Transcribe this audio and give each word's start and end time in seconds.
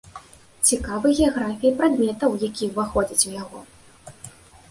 Цікавы 0.67 1.07
геаграфіяй 1.19 1.75
прадметаў, 1.81 2.31
якія 2.47 2.69
ўваходзяць 2.71 3.25
у 3.33 3.35
яго. 3.43 3.59